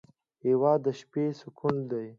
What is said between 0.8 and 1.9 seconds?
د شپې سکون